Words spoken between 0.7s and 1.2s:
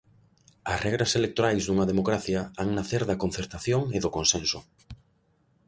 As regras